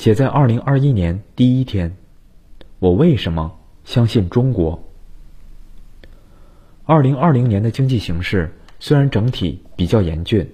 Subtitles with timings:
[0.00, 1.94] 写在二零二一年第一天，
[2.78, 4.82] 我为什么相信中国？
[6.86, 10.50] 二零二零年的经济形势虽然整体比较严峻，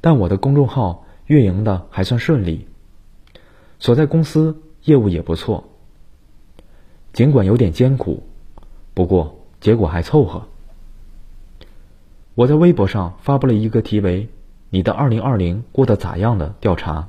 [0.00, 2.66] 但我的公众号运营的还算顺利，
[3.78, 5.62] 所在公司业务也不错。
[7.12, 8.24] 尽管有点艰苦，
[8.92, 10.48] 不过结果还凑合。
[12.34, 14.28] 我在微博上发布了一个题为
[14.68, 17.08] “你的二零二零过得咋样”的调查，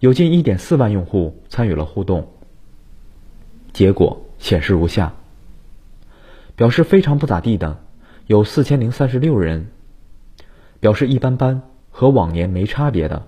[0.00, 2.32] 有近一点四万用户参与了互动。
[3.72, 5.14] 结果显示如下：
[6.56, 7.84] 表示非常不咋地的
[8.26, 9.68] 有四千零三十六人，
[10.80, 13.26] 表示一般般和往年没差别的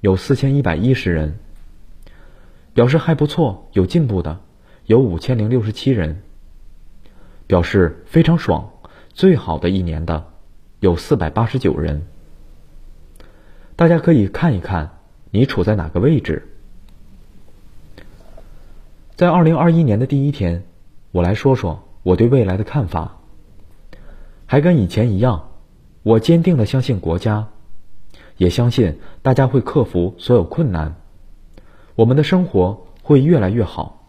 [0.00, 1.38] 有四千一百一十人，
[2.74, 4.40] 表示还不错有进步的
[4.84, 6.22] 有五千零六十七人，
[7.46, 8.70] 表示非常爽。
[9.12, 10.28] 最好的一年的
[10.78, 12.06] 有四百八十九人，
[13.74, 14.99] 大家可以看一看
[15.30, 16.48] 你处在哪个位置。
[19.16, 20.64] 在二零二一年的第一天，
[21.12, 23.16] 我来说说我对未来的看法。
[24.46, 25.50] 还跟以前一样，
[26.02, 27.48] 我坚定的相信国家，
[28.36, 30.96] 也相信大家会克服所有困难，
[31.94, 34.08] 我们的生活会越来越好。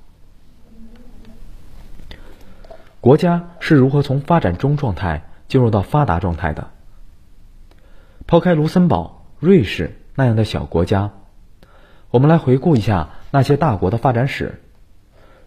[3.01, 6.71] 国家是如何从发展中状态进入到发达状态的？
[8.25, 11.13] 抛开卢森堡、瑞士那样的小国家，
[12.11, 14.61] 我们来回顾一下那些大国的发展史，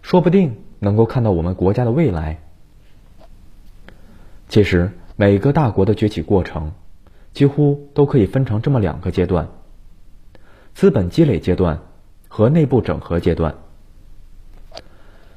[0.03, 2.41] 说不定能够看到我们国家的未来。
[4.49, 6.73] 其实，每个大国的崛起过程，
[7.33, 9.47] 几乎都可以分成这么两个阶段：
[10.75, 11.79] 资本积累阶段
[12.27, 13.55] 和内部整合阶段。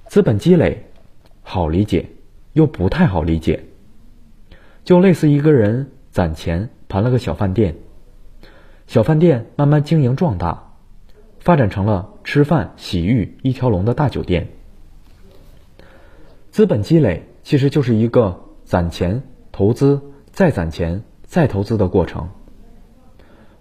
[0.08, 0.84] 资本积累。
[1.44, 2.10] 好理解，
[2.54, 3.66] 又不太好理解，
[4.84, 7.76] 就类似一个人攒钱盘了个小饭店，
[8.88, 10.72] 小饭店慢慢经营壮大，
[11.40, 14.48] 发展成了吃饭洗浴一条龙的大酒店。
[16.52, 20.02] 资本积累其实就是一个攒钱、投资、
[20.32, 22.30] 再攒钱、再投资的过程。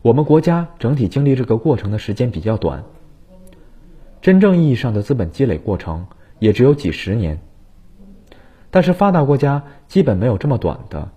[0.00, 2.84] 我们国家整体经历这个过程的时间比较短，
[4.22, 6.06] 真正意义上的资本积累过程
[6.38, 7.40] 也只有几十年。
[8.70, 11.08] 但是发达国家基本没有这么短的，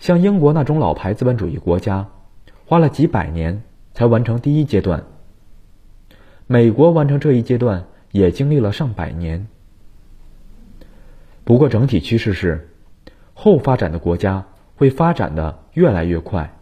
[0.00, 2.08] 像英国那种老牌资本主义国家，
[2.66, 3.62] 花了几百年
[3.94, 5.04] 才完成第一阶段。
[6.46, 9.46] 美国完成这一阶段也经历了上百年。
[11.44, 12.68] 不过整体趋势是，
[13.32, 16.54] 后发展的国家会发展的越来越快，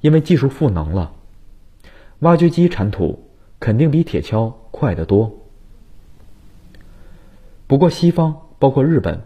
[0.00, 1.12] 因为技术赋能了，
[2.18, 5.32] 挖掘机铲土肯定比铁锹快得多。
[7.66, 8.42] 不过西方。
[8.56, 9.20] 包括日本，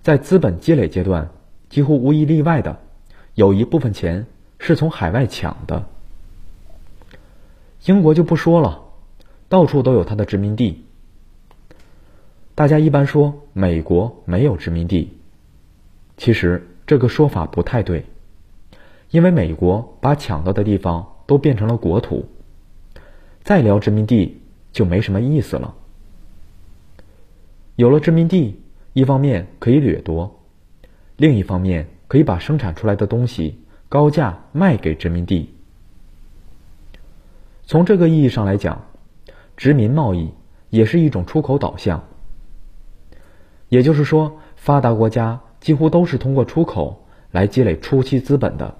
[0.00, 1.28] 在资本积累阶段，
[1.68, 2.78] 几乎无一例外的，
[3.34, 4.24] 有一部分钱
[4.64, 5.84] 是从海外抢的。
[7.84, 8.80] 英国就不说了，
[9.48, 10.84] 到处都有它的殖民地。
[12.54, 15.18] 大家一般说美国没有殖民地，
[16.16, 18.06] 其实这个说法不太对，
[19.10, 22.28] 因为美国把抢到的地方都变成了国土，
[23.42, 24.40] 再聊殖民地
[24.70, 25.74] 就没什么意思了。
[27.76, 28.60] 有了殖民地。
[28.94, 30.38] 一方面可以掠夺，
[31.16, 33.61] 另一方面可以把生产出来的东西
[33.92, 35.52] 高价卖给殖民地。
[37.66, 38.86] 从这个意义上来讲，
[39.54, 40.30] 殖民贸易
[40.70, 42.04] 也是一种出口导向。
[43.68, 48.76] 也就是说，发达国家几乎都是通过出口来积累初期资本的，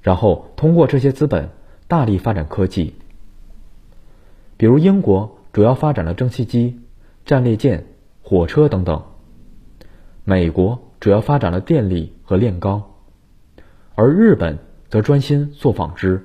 [0.00, 1.48] 然后通过这些资本
[1.88, 2.94] 大力发展科技。
[4.56, 6.78] 比如英国主要发展了蒸汽机、
[7.24, 7.84] 战列舰。
[8.22, 9.02] 火车等等，
[10.22, 12.82] 美国主要发展了电力和炼钢，
[13.96, 14.58] 而日本
[14.88, 16.24] 则专心做纺织。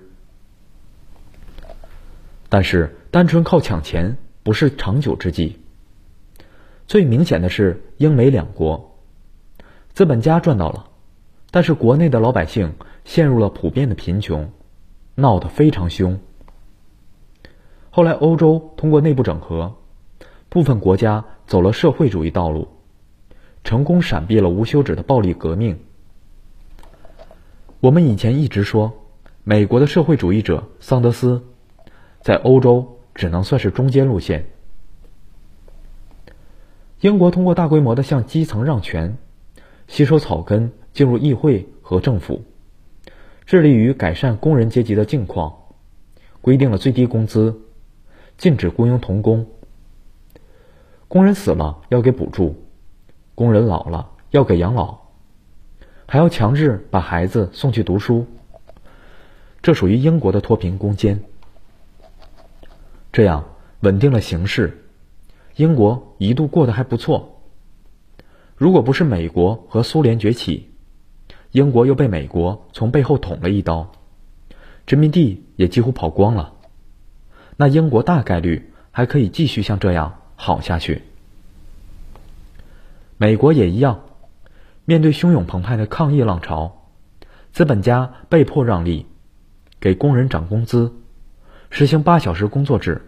[2.50, 5.58] 但是，单纯靠抢钱不是长久之计。
[6.86, 8.98] 最明显的是英美两国，
[9.94, 10.88] 资本家赚到了，
[11.50, 12.74] 但是国内的老百姓
[13.06, 14.52] 陷入了普遍的贫穷，
[15.16, 16.20] 闹得非常凶。
[17.90, 19.78] 后来，欧洲通过内部整合。
[20.50, 22.68] 部分国家走了社会主义道路，
[23.64, 25.80] 成功闪避了无休止的暴力革命。
[27.82, 28.94] 我们以前一直说，
[29.44, 31.42] 美国的社会主义者桑德斯，
[32.22, 34.46] 在欧洲只能算是中间路线。
[37.00, 39.18] 英国通过大规模的向基层让权，
[39.88, 42.44] 吸收草根进入议会和政府，
[43.48, 45.52] 致力于改善工人阶级的境况，
[46.40, 47.62] 规定了最低工资，
[48.38, 49.48] 禁止雇佣童工。
[51.08, 52.64] 工人死了要给补助，
[53.34, 55.01] 工人老了要给养老，
[56.12, 58.28] 还要强制把孩子送去读书。
[59.62, 61.24] 这属于英国的脱贫攻坚。
[63.14, 63.46] 这样
[63.80, 64.84] 稳定了形势，
[65.56, 67.42] 英国一度过得还不错。
[68.58, 70.72] 如果不是美国和苏联崛起，
[71.52, 73.94] 英国又被美国从背后捅了一刀，
[74.86, 76.56] 殖民地也几乎跑光了，
[77.56, 81.04] 那英国大概率还可以继续像这样好下去。
[83.16, 84.04] 美国也一样，
[84.86, 86.88] 面对汹涌澎湃的抗议浪潮，
[87.52, 89.06] 资本家被迫让利，
[89.80, 90.94] 给工人涨工资，
[91.70, 93.02] 实行八小时工作制。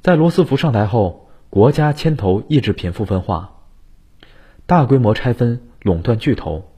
[0.00, 3.62] 在罗斯福上台后，国家牵头抑制贫富分化，
[4.66, 6.70] 大规模拆分垄断巨头。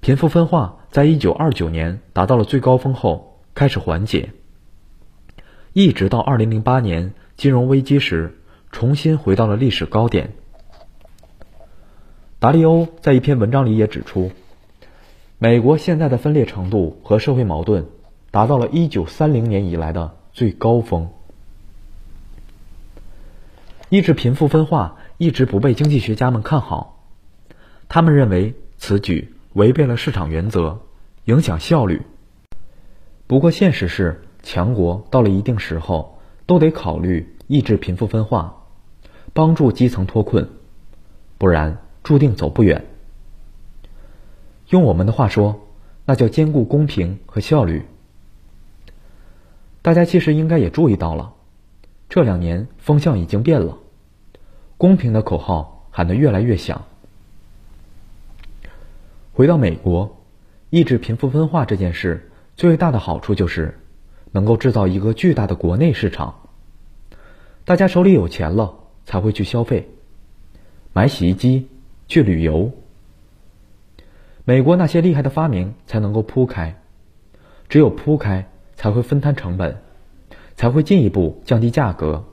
[0.00, 4.32] 贫富分化在一九二九年达到了最高峰后开始缓解，
[5.72, 8.34] 一直到二零零八年金融危机时。
[8.70, 10.34] 重新回到了历史高点。
[12.40, 14.30] 达利欧在一篇文章里也指出，
[15.38, 17.86] 美国现在的分裂程度和社会矛盾
[18.30, 21.08] 达到了一九三零年以来的最高峰。
[23.88, 27.02] 抑制贫富分化一直不被经济学家们看好，
[27.88, 30.78] 他们认为此举违背了市场原则，
[31.24, 32.02] 影响效率。
[33.26, 38.62] 不过，现实是，强国到了一定时候都得考虑抑制贫富分化。
[39.32, 40.48] 帮助基层脱困，
[41.36, 42.86] 不然注定走不远。
[44.70, 45.60] 用我们的话说，
[46.06, 47.84] 那叫兼顾公平和效率。
[49.82, 51.34] 大家其实应该也注意到了，
[52.08, 53.76] 这两年风向已经变了，
[54.78, 56.86] 公平的口号喊得越来越响。
[59.34, 60.16] 回到美国，
[60.70, 63.78] 抑制贫富分化这件事最大的好处就是
[64.32, 66.36] 能够制造一个巨大的国内市场，
[67.66, 68.76] 大家手里有钱了。
[69.04, 69.90] 才会去消费，
[70.94, 71.68] 买洗衣机，
[72.08, 72.72] 去旅游。
[74.44, 76.80] 美国那些厉害的发明才能够铺开，
[77.68, 79.76] 只有铺开才会分摊成本，
[80.56, 82.24] 才会进一步降低价格，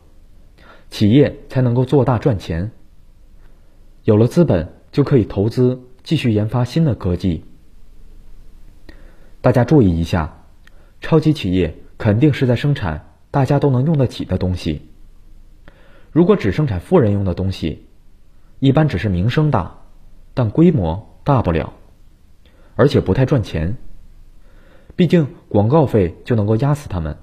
[0.89, 2.71] 企业才能够做大赚钱。
[4.05, 7.43] 有了资本，就可以投资继续研发新的科技。
[9.41, 10.45] 大家注意一下，
[11.01, 14.83] 超级企业肯定是在生产大家都能用得起的东西。
[16.11, 17.84] 如果只生产富人用的东西，
[18.59, 19.81] 一般只是名声大，
[20.33, 21.73] 但规模大不了，
[22.75, 23.77] 而且不太赚钱。
[24.95, 27.17] 毕竟广告费就能够压死他们。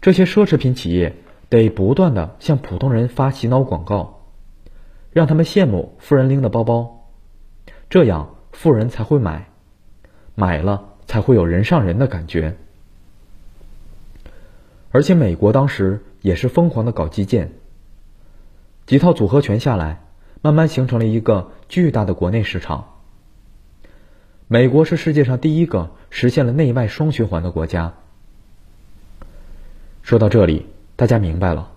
[0.00, 1.16] 这些奢侈品企业
[1.48, 4.22] 得不断的向普通人发洗脑广告，
[5.12, 7.08] 让他们羡慕富人拎的包包，
[7.90, 9.48] 这样富人才会买，
[10.34, 12.56] 买了才会有人上人的感觉。
[14.90, 16.02] 而且美国当时。
[16.22, 17.52] 也是疯狂的搞基建，
[18.86, 20.00] 几套组合拳下来，
[20.42, 22.94] 慢慢形成了一个巨大的国内市场。
[24.46, 27.94] 美国是世界上第一个实现了内外双循环的国家。
[30.02, 31.72] 说到这里，大家明白了，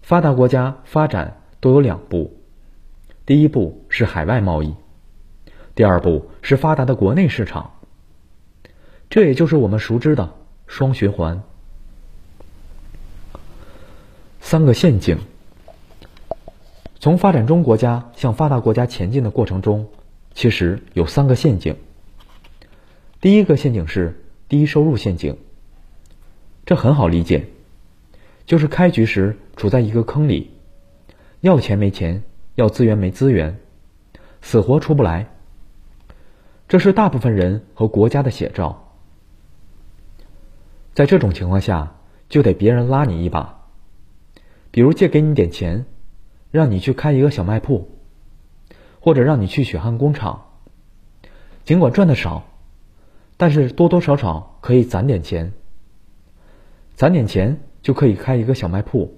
[0.00, 2.40] 发达国家发展都有两步，
[3.26, 4.74] 第一步是海外贸易，
[5.74, 7.74] 第二步是发达的国内市场。
[9.10, 10.32] 这也就是我们熟知的
[10.66, 11.42] 双循环。
[14.40, 15.18] 三个陷阱。
[17.00, 19.88] 从发展中国家向发达国家前进的过程中，
[20.34, 21.76] 其实有三个陷阱。
[23.22, 25.38] 第一个陷阱是低收入陷阱，
[26.66, 27.46] 这很好理解，
[28.44, 30.50] 就是开局时处在一个坑里，
[31.40, 32.22] 要钱没钱，
[32.54, 33.58] 要资源没资源，
[34.42, 35.30] 死活出不来。
[36.68, 38.92] 这是大部分人和国家的写照。
[40.92, 41.96] 在这种情况下，
[42.28, 43.66] 就得别人拉你一把。
[44.70, 45.86] 比如借给你点钱，
[46.50, 47.88] 让你去开一个小卖铺，
[49.00, 50.46] 或者让你去血汗工厂。
[51.64, 52.44] 尽管赚的少，
[53.36, 55.52] 但是多多少少可以攒点钱。
[56.96, 59.14] 攒点钱就可以开一个小卖铺，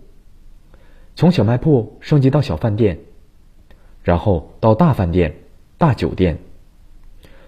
[1.16, 3.00] 从小卖铺升级到小饭店，
[4.02, 5.36] 然后到大饭店、
[5.78, 6.38] 大酒店，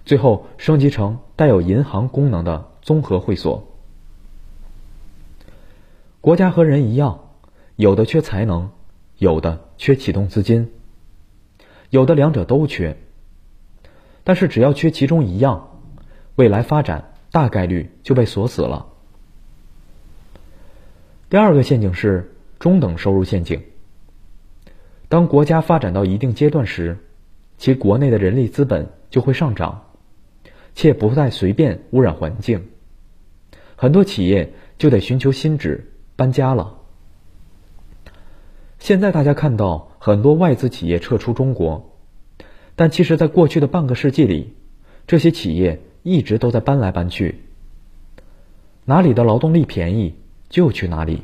[0.05, 3.69] 最后升级成带有银行功能的综合会所。
[6.21, 7.21] 国家和人一样。
[7.76, 8.71] 有的缺才能，
[9.19, 10.71] 有的缺启动资金，
[11.90, 12.97] 有的两者都缺。
[14.23, 15.81] 但是只要缺其中一样，
[16.37, 18.87] 未来发展大概率就被锁死了。
[21.28, 23.62] 第二个陷阱是中等收入陷阱。
[25.09, 26.99] 当国家发展到一定阶段时，
[27.59, 29.85] 其国内的人力资本就会上涨，
[30.75, 32.69] 且不再随便污染环境，
[33.76, 36.78] 很多企业就得寻求新址搬家了。
[38.85, 41.97] 现在大家看到很多外资企业撤出中国，
[42.76, 44.53] 但其实，在过去的半个世纪里，
[45.07, 47.41] 这些企业一直都在搬来搬去，
[48.85, 50.17] 哪里的劳动力便宜
[50.50, 51.23] 就去哪里。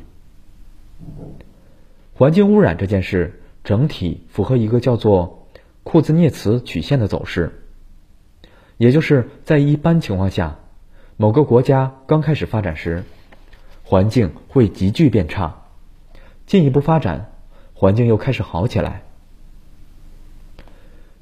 [2.15, 5.47] 环境污染这件事整体符合一个叫做
[5.83, 7.61] 库兹涅茨曲线的走势，
[8.77, 10.57] 也就是在一般情况下，
[11.15, 13.03] 某个国家刚开始发展时，
[13.83, 15.61] 环境会急剧变差，
[16.47, 17.30] 进一步发展，
[17.81, 19.01] 环境又开始好起来。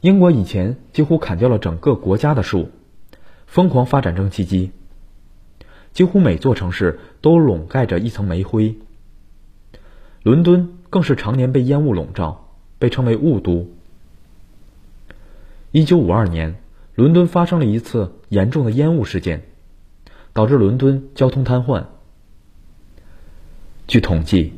[0.02, 2.68] 英国以前几乎砍掉了整个国家的树，
[3.48, 4.72] 疯狂发展蒸汽机，
[5.94, 8.76] 几乎每座城市都笼盖着一层煤灰。
[10.22, 13.70] 伦敦更是常年被烟雾笼罩，被称为“雾都”。
[15.72, 16.58] 一九五二年，
[16.94, 19.44] 伦敦发生了一次严重的烟雾事件，
[20.34, 21.86] 导致伦敦交通瘫痪。
[23.88, 24.52] 据统计，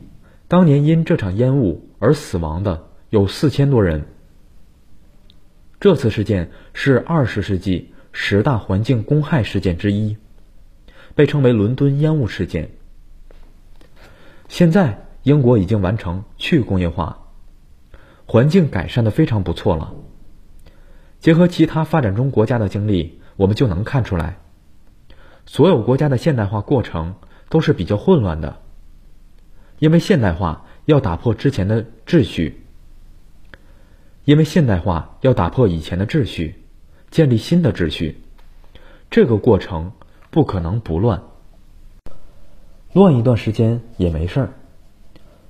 [0.48, 4.08] 当年因这场烟雾而死亡的有四千多人。
[5.79, 10.17] 这次事件是二十世纪十大环境公害事件之一，
[11.15, 12.72] 被称为“伦敦烟雾事件”。
[14.50, 17.27] 现在，英国已经完成去工业化，
[18.25, 19.93] 环境改善的非常不错了。
[21.20, 24.39] 结合其他发展中国家的经历，我们就能看出来，
[25.46, 27.15] 所有国家的现代化过程
[27.48, 28.60] 都是比较混乱的，
[29.77, 32.65] 因为现代化要打破之前的秩序。
[34.25, 36.63] 因为现代化要打破以前的秩序，
[37.10, 38.21] 建立新的秩序，
[39.10, 39.93] 这个过程
[40.29, 41.24] 不可能不乱。
[42.91, 44.50] 乱一段时间也没事儿，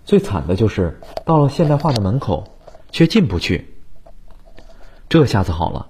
[0.05, 2.55] 最惨的就是到了现代化的门口
[2.91, 3.67] 却进不去。
[5.09, 5.89] 这下子好了，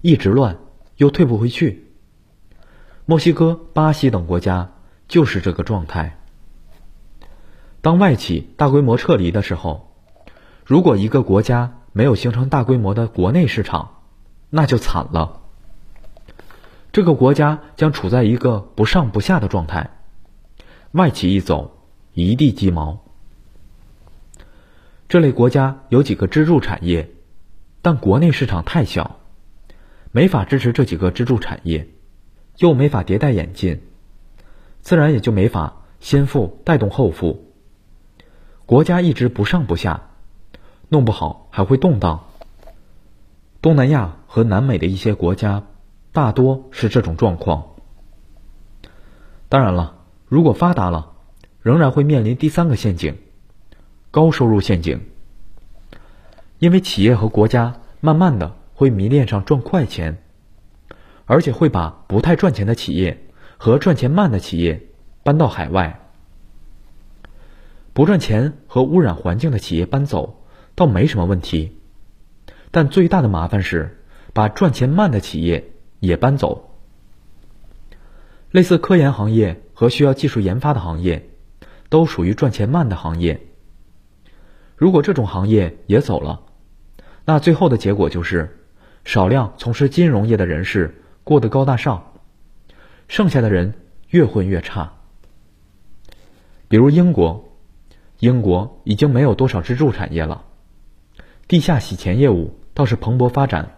[0.00, 0.58] 一直乱
[0.96, 1.86] 又退不回去。
[3.06, 4.72] 墨西哥、巴西等国家
[5.06, 6.18] 就是这个状态。
[7.82, 9.92] 当外企大规模撤离的时候，
[10.64, 14.02] 如果一个国家，没有形成大规模的国内市场，
[14.50, 15.40] 那就惨了。
[16.92, 19.90] 这个国家将处在一个不上不下的状态，
[20.92, 21.82] 外企一走，
[22.14, 23.04] 一地鸡毛。
[25.08, 27.10] 这类国家有几个支柱产业，
[27.82, 29.18] 但国内市场太小，
[30.12, 31.88] 没法支持这几个支柱产业，
[32.58, 33.82] 又没法迭代演进，
[34.82, 37.51] 自然也就没法先富带动后富，
[38.72, 40.08] 国家一直不上不下。
[40.88, 42.24] 弄不好还会动荡。
[43.60, 45.64] 东南亚和南美的一些国家，
[46.10, 47.74] 大多是这种状况。
[49.50, 51.12] 当然了，如果发达了，
[51.60, 53.18] 仍然会面临第三个陷阱——
[54.10, 55.02] 高收入陷阱。
[56.58, 60.22] 因为企业和国家慢慢的会迷恋上赚快钱，
[61.26, 63.22] 而且会把不太赚钱的企业
[63.58, 64.86] 和赚钱慢的企业
[65.22, 66.00] 搬到海外，
[67.92, 70.38] 不赚钱和污染环境的企业搬走。
[70.74, 71.76] 倒没什么问题，
[72.70, 76.70] 但最大的麻烦是把赚钱慢的企业也搬走。
[78.50, 81.28] 类似科研行业和需要技术研发的行业，
[81.90, 83.46] 都属于赚钱慢的行业。
[84.76, 86.40] 如果这种行业也走了，
[87.26, 88.58] 那最后的结果就是
[89.04, 92.14] 少量从事金融业的人士过得高大上，
[93.08, 93.74] 剩下的人
[94.08, 94.94] 越混越差。
[96.68, 97.51] 比如英国，
[98.22, 100.44] 英国已经没有多少支柱产业了。
[101.48, 103.74] 地下洗钱业务倒是蓬勃发展。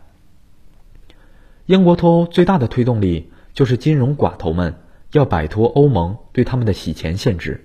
[1.64, 4.74] 英国脱欧最大的推动力就是金融寡头们
[5.12, 7.64] 要摆脱欧盟对他们的洗钱限制。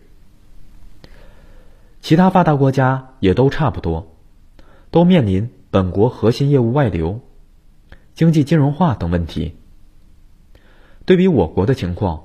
[2.00, 4.16] 其他发达国家也都差不多，
[4.90, 7.20] 都面临本国核心业务外流、
[8.14, 9.58] 经济金融化等问题。
[11.04, 12.24] 对比我国的情况，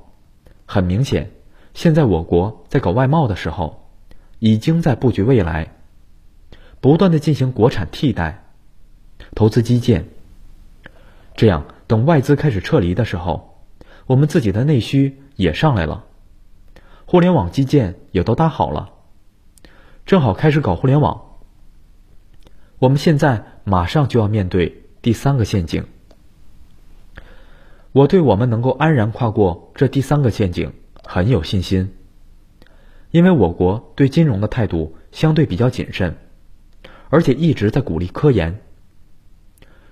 [0.64, 1.32] 很明显，
[1.75, 3.83] 现在我国在搞外贸的时候，
[4.44, 5.72] 已经在布局未来。
[6.82, 8.44] 不断的进行国产替代，
[9.34, 10.04] 投资基建，
[11.34, 13.64] 这样等外资开始撤离的时候，
[14.04, 16.04] 我们自己的内需也上来了，
[17.06, 18.90] 互联网基建也都搭好了，
[20.04, 21.22] 正好开始搞互联网。
[22.78, 25.86] 我们现在马上就要面对第三个陷阱，
[27.92, 31.94] 我对我们能够安然跨过这第三个陷阱很有信心，
[33.14, 36.16] 因为我国对金融的态度相对比较谨慎。
[37.11, 38.61] 而且一直在鼓励科研，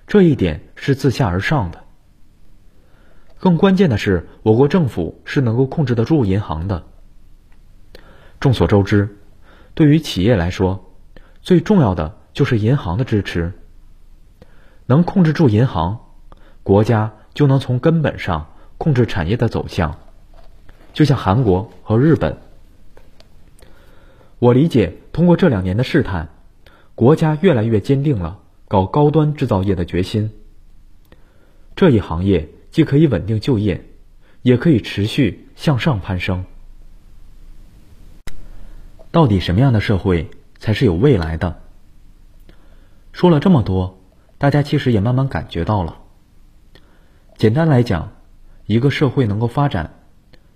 [0.05, 1.85] 这一点是自下而上的。
[3.39, 6.83] 更关键的是，我国政府是能够控制得住银行的。
[8.41, 9.15] 众所周知，
[9.73, 10.93] 对于企业来说，
[11.41, 13.53] 最重要的就是银行的支持。
[14.85, 15.97] 能控制住银行，
[16.61, 19.97] 国家就能从根本上控制产业的走向。
[20.91, 22.37] 就像韩国和日本，
[24.43, 26.27] 我理解，通过这两年的试探。
[26.95, 30.31] 国家越来越坚定了搞高端制造业的决心。
[31.77, 33.85] 这一行业既可以稳定就业，
[34.41, 36.43] 也可以持续向上攀升。
[39.11, 41.61] 到底什么样的社会才是有未来的？
[43.13, 43.97] 说了这么多，
[44.37, 45.99] 大家其实也慢慢感觉到了。
[47.37, 48.11] 简单来讲，
[48.65, 50.01] 一个社会能够发展，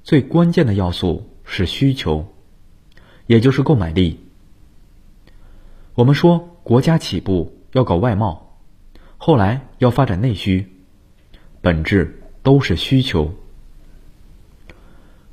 [0.03, 2.34] 最关键的要素是需求，
[3.28, 4.20] 也就是购买力。
[5.94, 8.58] 我们说国家起步要搞外贸，
[9.18, 10.68] 后来要发展内需，
[11.62, 13.32] 本质都是需求。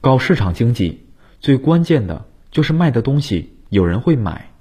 [0.03, 1.07] 搞市场经济
[1.41, 2.27] 最关键的。
[2.55, 4.53] 就是卖的东西有人会买，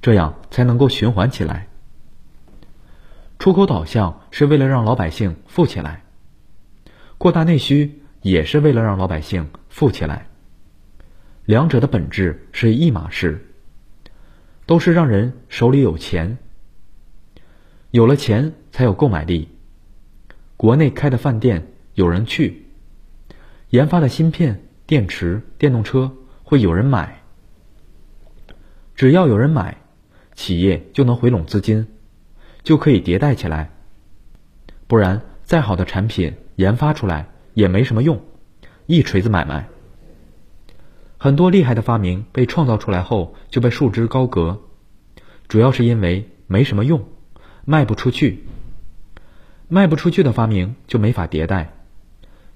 [0.00, 1.66] 这样才能够循环起来。
[3.40, 6.04] 出口导向是为了让老百姓富起来，
[7.18, 10.28] 扩大内需也是为了让老百姓富起来。
[11.44, 13.46] 两者的本质是一码事，
[14.66, 16.38] 都是让人手里有钱，
[17.90, 19.48] 有了钱才有购买力。
[20.56, 22.66] 国内开的饭店有人去，
[23.70, 26.12] 研发的芯片、电池、电动车。
[26.46, 27.22] 会有人买，
[28.94, 29.78] 只要有人买，
[30.34, 31.86] 企业就能回笼资金，
[32.62, 33.70] 就可以迭代起来。
[34.86, 38.22] 不然，再好的产品研发出来也没什么用，
[38.84, 39.66] 一锤子买卖。
[41.24, 44.60] 很多厉害的发明被创造出来后就被束之高阁，
[45.48, 47.02] 主要是因为没什么用，
[47.64, 48.44] 卖不出去。
[49.66, 51.72] 卖不出去的发明就没法迭代，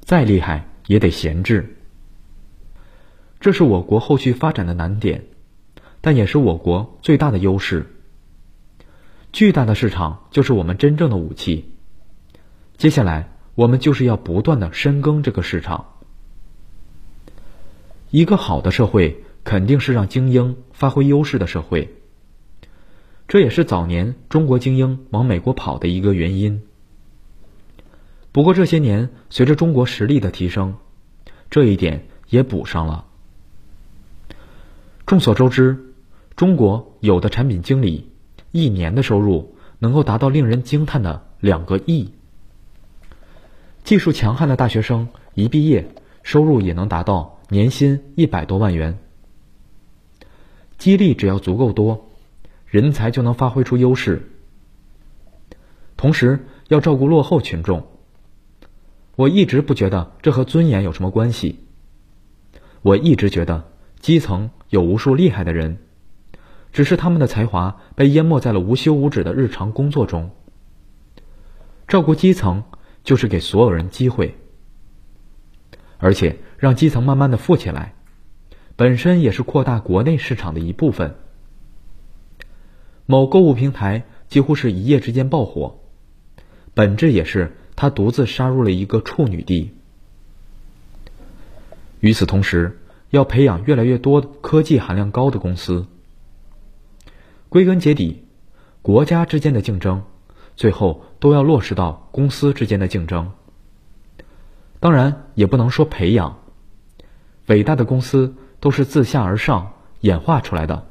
[0.01, 1.79] 再厉害也得闲置。
[3.41, 5.25] 这是我国后续发展的难点，
[6.03, 7.87] 但也是我国最大的优势。
[9.33, 11.73] 巨大的市场就是我们真正的武器。
[12.77, 15.95] 接下来，我们就是要不断的深耕这个市场。
[18.11, 21.95] 一个好的社会，肯定是让精英发挥优势的社会。
[23.27, 26.63] 这也是早年中国精英往美国跑的一个原因。
[28.33, 30.77] 不过这些年，随着中国实力的提升，
[31.51, 33.05] 这一点也补上了。
[35.05, 35.93] 众所周知，
[36.37, 38.11] 中国有的产品经理
[38.53, 42.13] 一年的收入能够达到令人惊叹的两个亿。
[43.85, 45.91] 技术强悍的大学生一毕业，
[46.23, 48.99] 收入也能达到年薪一百多万元。
[50.79, 52.09] 激励只要足够多，
[52.67, 54.31] 人才就能发挥出优势。
[55.97, 57.87] 同时要照顾落后群众。
[59.17, 61.59] 我一直不觉得这和尊严有什么关系。
[62.83, 64.51] 我一直觉得基层。
[64.71, 65.79] 有无数厉害的人，
[66.75, 70.31] 只是他们的才华被淹没在了无休无止的日常工作中。
[71.87, 72.65] 照顾基层，
[73.03, 74.37] 就是给所有人机会，
[75.99, 77.95] 而且让基层慢慢的富起来，
[78.77, 81.15] 本身也是扩大国内市场的一部分。
[83.07, 85.81] 某购物平台几乎是一夜之间爆火，
[86.75, 89.75] 本质也是他独自杀入了一个处女地。
[92.01, 92.79] 与此同时。
[93.11, 95.87] 要培养越来越多科技含量高的公司。
[97.49, 98.25] 归根结底，
[98.83, 100.03] 国家之间的竞争，
[100.57, 103.33] 最后都要落实到公司之间的竞争。
[104.81, 106.39] 当然，也不能说培养，
[107.47, 110.87] 伟大的公司都是自下而上演化出来的。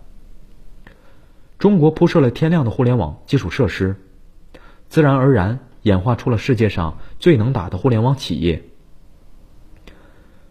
[1.58, 3.96] 中国铺设了天量的互联网基础设施，
[4.90, 8.64] 自然而然演化出了世界上最能打的互联网企业。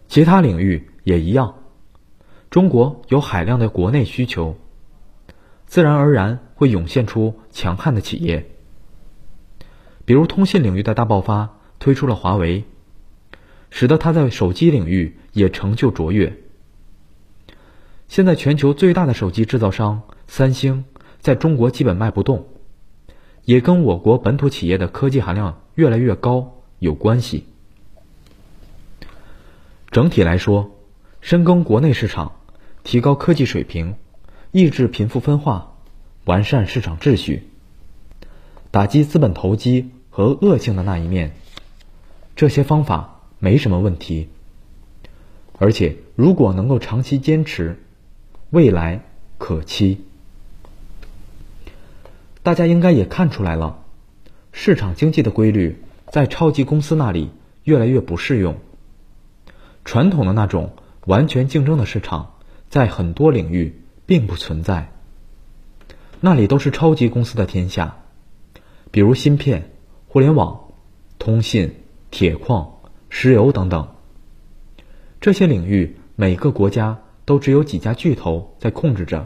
[0.07, 0.89] 其他领域。
[1.07, 1.55] 也一样，
[2.49, 4.57] 中国有海量的国内需求，
[5.65, 8.51] 自然而然会涌现出强悍的企业。
[10.03, 12.65] 比如通信领域的大爆发，推出了华为，
[13.69, 16.37] 使得它在手机领域也成就卓越。
[18.07, 20.85] 现在全球最大的手机制造商三星，
[21.19, 22.47] 在中国基本卖不动，
[23.45, 27.45] 也跟我国本土企业的科技含量越来越高有关系。
[29.91, 30.73] 整体来说。
[31.19, 32.33] 深耕国内市场，
[32.83, 33.95] 提高科技水平，
[34.51, 35.73] 抑制贫富分化，
[36.23, 37.49] 完善市场秩序，
[38.71, 41.35] 打击资本投机和恶性的那一面，
[42.37, 44.29] 这些方法没什么问题。
[45.57, 47.77] 而且，如果能够长期坚持，
[48.49, 49.03] 未来
[49.37, 50.05] 可期。
[52.43, 53.83] 大家应该也看出来了，
[54.51, 57.31] 市场经济的规律在超级公司那里
[57.63, 58.57] 越来越不适用，
[59.85, 60.73] 传统的那种。
[61.07, 62.33] 完全竞争的市场
[62.69, 64.91] 在很多领域并不存在，
[66.19, 67.99] 那里都是超级公司的天下，
[68.91, 69.71] 比如芯片、
[70.09, 70.73] 互联网、
[71.17, 71.75] 通信、
[72.11, 72.76] 铁矿、
[73.19, 73.87] 石油等等。
[75.19, 79.25] 这些领域每个国家都只有几家巨头在控制着，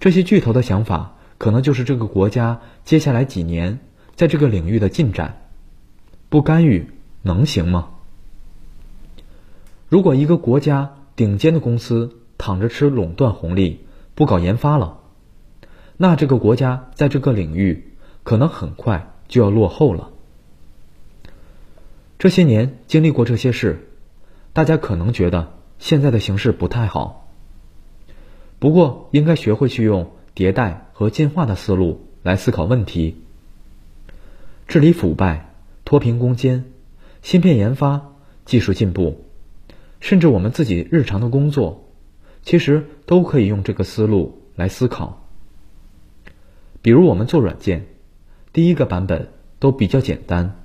[0.00, 3.78] 这些巨头的想法可能就是这个国家接下来几年
[4.14, 5.48] 在这个领域的进展，
[6.28, 6.88] 不干预
[7.22, 7.88] 能行吗？
[9.88, 13.80] 如果一个国家顶尖的公司躺着吃垄断红利，
[14.14, 14.98] 不搞研发了，
[15.96, 20.10] 那这个国家在这个领域可能很快就要落后了。
[22.22, 23.88] 这些年经历过这些事，
[24.52, 27.28] 大家可能觉得现在的形势不太好。
[28.60, 33.16] 不过，应该学会去用迭代和进化的思路来思考问题，
[34.68, 35.52] 治理腐败、
[35.84, 36.66] 脱贫攻坚、
[37.22, 38.12] 芯片研发、
[38.44, 39.24] 技术进步。
[39.98, 41.88] 甚至我们自己日常的工作，
[42.44, 45.26] 其实都可以用这个思路来思考。
[46.82, 47.86] 比如我们做软件，
[48.52, 50.61] 第一个版本都比较简单，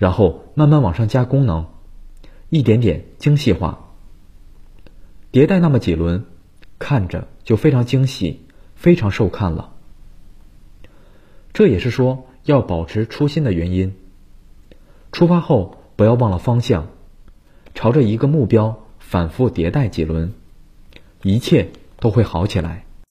[0.00, 1.66] 然后慢慢往上加功能，
[2.48, 3.90] 一点点精细化，
[5.30, 6.24] 迭代那么几轮，
[6.78, 8.40] 看着就非常精细，
[8.74, 9.74] 非常受看了。
[11.52, 13.94] 这也是说要保持初心的原因。
[15.12, 16.86] 出发后不要忘了方向。
[17.74, 20.32] 朝着一个目标反复迭代几轮，
[21.22, 22.86] 一切都会好起来。